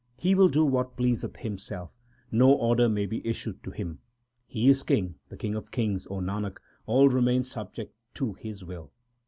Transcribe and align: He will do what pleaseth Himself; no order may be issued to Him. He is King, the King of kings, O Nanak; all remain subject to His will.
He 0.17 0.33
will 0.33 0.49
do 0.49 0.65
what 0.65 0.97
pleaseth 0.97 1.35
Himself; 1.37 1.91
no 2.31 2.51
order 2.51 2.89
may 2.89 3.05
be 3.05 3.23
issued 3.23 3.61
to 3.63 3.69
Him. 3.69 3.99
He 4.47 4.67
is 4.67 4.81
King, 4.81 5.19
the 5.29 5.37
King 5.37 5.53
of 5.53 5.69
kings, 5.69 6.07
O 6.07 6.15
Nanak; 6.15 6.57
all 6.87 7.07
remain 7.07 7.43
subject 7.43 7.93
to 8.15 8.33
His 8.33 8.65
will. 8.65 8.91